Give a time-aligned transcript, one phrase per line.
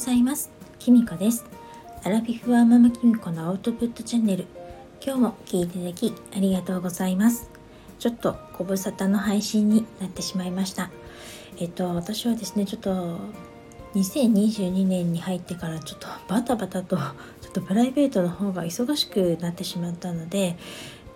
[0.00, 0.50] ざいます。
[0.78, 1.44] きみこです。
[2.04, 4.46] アラフィフはママきみこのアウトプットチャンネル。
[5.04, 7.50] 今日も聞いていただきありがとうございます。
[7.98, 10.90] ちょっとご無沙汰の配信になってしまいました。
[11.58, 13.18] えっと私はですねちょっと
[13.94, 16.96] 2022年に入ってからちょっとバタバタと
[17.42, 20.56] ちょっとプライベートの方が忙しくなってしまったので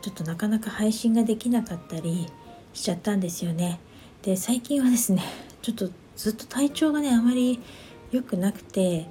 [0.00, 2.28] ちょっとなかなか配信ができなかったり
[2.72, 3.78] しちゃったんですよね。
[4.22, 5.22] で最近はですね
[5.60, 7.60] ちょっとずっと体調がねあまり
[8.10, 9.06] 良くなくて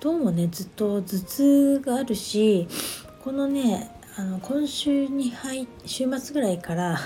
[0.00, 2.68] どうもねずっと頭痛があるし
[3.22, 6.98] このねあの今週に入週末ぐらいから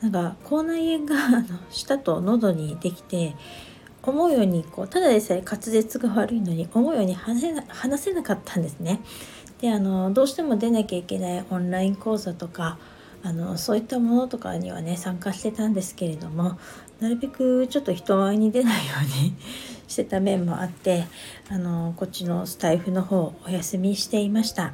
[0.00, 3.36] なんか口内炎があの舌と喉にできて
[4.02, 9.00] 思うようにこうただでさえ滑舌が悪いのに思うように話せな話せなかったんですね。
[9.60, 12.78] であのどうしても出なきゃいけないオンライン講座とか
[13.22, 16.58] あのそういったものとかにはね参加してたんですけれども
[17.00, 19.34] なるべくちょっと人前に出ないように
[19.90, 21.04] してた面もあって
[21.50, 24.72] あのこっちのスタイフの方お休みしていました。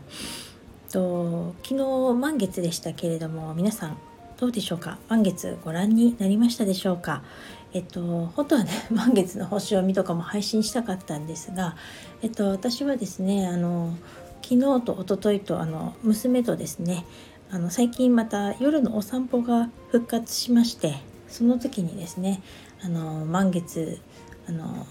[0.92, 3.98] と昨日満月でしたけれども皆さん
[4.38, 4.98] どうでしょうか？
[5.08, 7.22] 満月ご覧になりましたでしょうか？
[7.72, 11.76] えっと本当はね 満月の星読みとかも配信したかったんですが
[12.22, 13.94] えっと私はですねあの
[14.42, 17.04] 昨日と一昨日とあの娘とですね
[17.50, 20.96] あの最近また夜のお散歩が復活しまして
[21.28, 22.42] その時にですね
[22.84, 23.98] あの満月
[24.48, 24.86] あの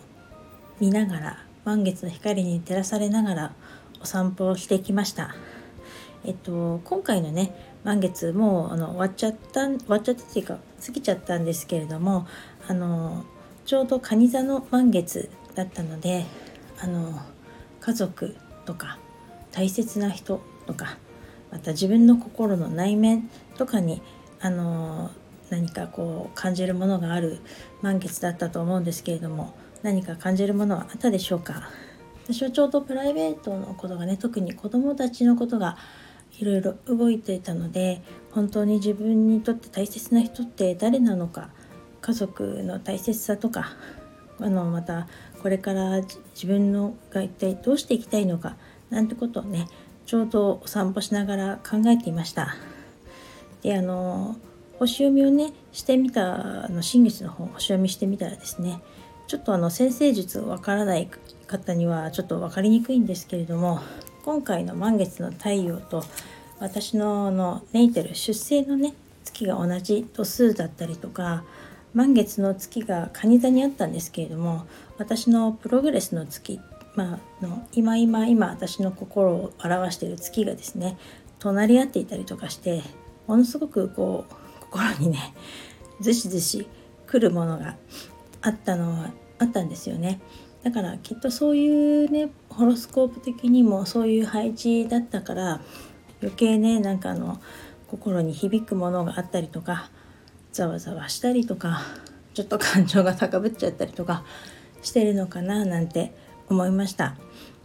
[0.80, 3.54] 見ながら満月の光に照らされながら
[4.02, 5.36] お散歩をしてきました。
[6.26, 12.28] えっと、今回のね満月もうあの終わっちゃった終わっちゃったっていうか過ぎちゃったんですけれども
[12.68, 13.24] あの
[13.66, 16.26] ちょうど蟹座の満月だったので
[16.80, 17.22] あの
[17.80, 18.98] 家族とか
[19.52, 20.98] 大切な人とか
[21.52, 24.02] また自分の心の内面とかに
[24.42, 25.12] あの
[25.52, 27.40] 何かこう感じるものがある
[27.82, 31.70] 満月だったと思うんですけれども何か感じるものはあったでしょうか？
[32.24, 35.78] 私はちょうどプライベートのことがね特に子供たちのことが
[36.40, 38.02] いろいろ動いていたので
[38.32, 41.50] 本当に自分にとって大切な人って誰なのか
[42.02, 43.74] 家族の大切さとか
[44.40, 45.08] あのまた
[45.44, 46.02] これから
[46.34, 48.58] 自分のが一体どうしていきたいのか
[48.90, 49.68] なんてことをね
[50.08, 52.56] ちょうどお散歩しながら考えていました。
[53.62, 54.36] であの
[54.80, 58.82] 星読みをねしてみたあの新月の方星読みしてみたらですね
[59.28, 61.10] ちょっとあの先生術わからない
[61.48, 63.80] 方にはちょっと分かりにくいんですけれども
[64.24, 66.04] 今回の満月の太陽と
[66.60, 68.94] 私ののネイテル出生のね
[69.24, 71.44] 月が同じ度数だったりとか
[71.94, 74.66] 満月の月が蟹座にあったんですけれども
[74.98, 76.60] 私のプログレスの月
[76.96, 80.98] まあの今今今私の心を表している月がですね
[81.40, 82.82] 隣り合っていたりとかして
[83.28, 85.34] ものすごくこう心にね
[86.00, 86.68] ずしずし
[87.08, 87.76] 来るものが
[88.46, 90.22] あったのはあったんですよね。
[90.64, 95.62] だからきっとそういうねホロスコープ的にもそういう配置だったから
[96.22, 97.40] 余計ねなんかあの
[97.88, 99.90] 心に響くものがあったりとか
[100.52, 101.82] ざわざわしたりとか
[102.34, 104.24] ちょっと感情が高ぶっちゃったりとか
[104.82, 106.16] してるのかななんて
[106.50, 107.16] 思いました。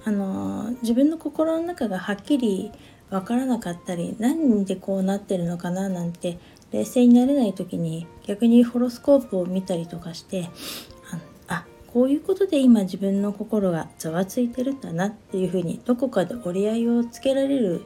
[0.05, 2.73] あの自分の心の中がはっきり
[3.11, 6.39] 分からなかったり何でこうなってるのかななんて
[6.73, 10.49] 冷静になれない時に逆にホロスコープを見たりとかして
[11.49, 17.85] あこういうことで今自分の心がざわついてるんだなっていうふうにどこかで折り合いをつけられる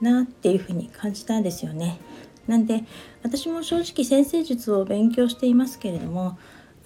[0.00, 1.98] なっていうふうに感じたんですよね。
[2.46, 2.84] なんで
[3.22, 6.38] 私も正直先生術を勉強していますけれども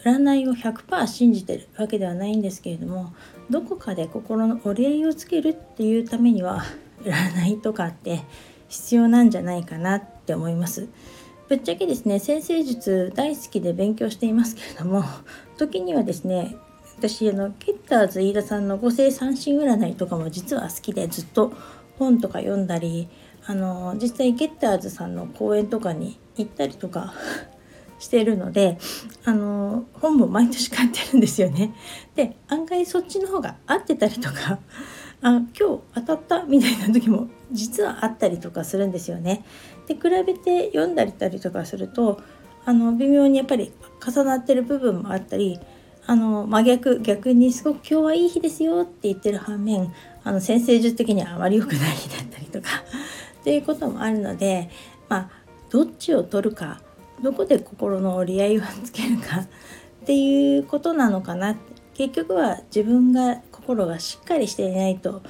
[0.05, 3.13] 占いを100%信じてるわけではないんですけれども
[3.51, 6.63] どこかで心の折り合いをつけるっていうためには
[7.03, 8.23] 占いとかって
[8.69, 10.89] 必要なんじゃないかなって思います。
[11.49, 15.03] ぶっちゃけですね先生術大好きで勉強していますけれども
[15.59, 16.55] 時にはですね
[16.97, 21.53] 私あのケッターズ飯田さんの五星三神占いとかも実は好きでずっと
[21.99, 23.09] 本とか読んだり
[23.47, 27.15] あの実際ゲッターズさんの講演とかに行ったりとか
[27.99, 28.79] してるので
[29.25, 31.75] あの本も毎年買ってるんですよね。
[32.15, 34.61] で案外そっちの方が合ってたりとか
[35.23, 36.45] あ今日当たった？
[36.45, 39.45] みたいな時も実はあったりとかするんですよね。
[39.87, 42.21] で比べて読んだりたりとかすると
[42.65, 43.73] あの微妙にやっぱり
[44.07, 45.59] 重なってる部分もあったり
[46.07, 49.93] あの真逆逆にすごく今日はいい日ですよって言ってる反面
[50.25, 52.69] あの先生術的にはあまり良くない日だったりとか
[53.41, 54.71] っていうこともあるので
[55.09, 55.31] まあ
[55.71, 56.81] どっちを取るか
[57.23, 59.47] どこで心の折り合いをつけるかっ
[60.07, 61.57] ていうことなのかな
[61.95, 63.37] 結局は自分が
[63.71, 65.23] 心がしっかりしていないと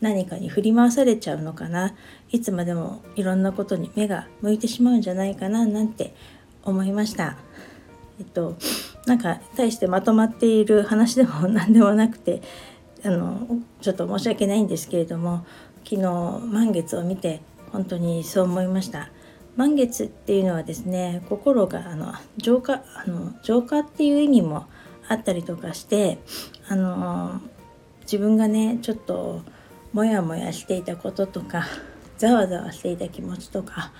[0.00, 1.94] 何かに振り回されちゃうのかな
[2.30, 6.14] いつまでもいろんなことに目が向いてしまうんじゃないかななんて
[6.64, 7.36] 思いました。
[8.18, 8.56] えっと
[9.06, 12.40] なんか対してまとまっている話でも 何でもなくて
[13.04, 13.46] あの
[13.82, 15.44] ちょっと申し訳ないんですけれども
[15.84, 16.02] 昨日
[16.46, 17.42] 満月を見て
[17.72, 19.10] 本当にそう思いました
[19.56, 24.66] 満月っていうのはですね心があの浄化あの浄化っていう意味も
[25.08, 26.18] あったりとかして
[26.68, 27.40] あの
[28.12, 29.40] 自分がねちょっと
[29.94, 31.64] モヤモヤしていたこととか
[32.18, 33.90] ざわざわしていた気持ちとか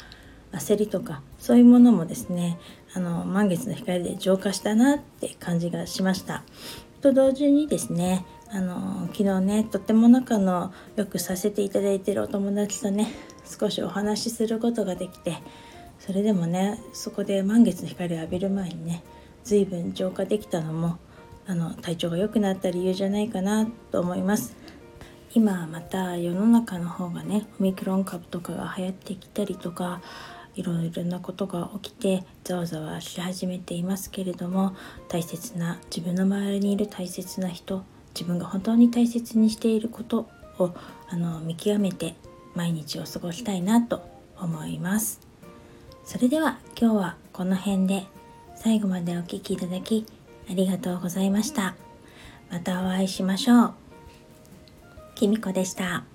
[0.53, 2.59] 焦りとかそういうものもですね
[2.93, 6.45] あの満月の光で浄化したなって感じがしました。
[7.01, 13.09] と同時にですねあの昨日ねとっても仲のよくさせていただいてるお友達とね
[13.47, 15.39] 少しお話しすることができて
[15.99, 19.03] それでもねそこで満月の光を浴びる前にね
[19.43, 20.99] 随分浄化できたのも
[21.47, 24.57] あの体調が良くなった理由じゃないかなと思います。
[25.35, 30.03] 今また世の中の方がねオミクロン株とかが流行ってきたりとか
[30.55, 34.77] いろいろなことが起きてざわざわし始めていますけれども
[35.09, 37.83] 大切な自分の周りにいる大切な人
[38.15, 40.29] 自分が本当に大切にしていること
[40.59, 40.75] を
[41.09, 42.15] あの見極めて
[42.55, 44.03] 毎日を過ごしたいなと
[44.39, 45.21] 思います。
[46.05, 48.05] それでは今日はこの辺で
[48.57, 50.05] 最後までお聴きいただき
[50.51, 51.75] ありがとうございました
[52.51, 53.75] またお会いしましょう
[55.15, 56.12] きみこでした。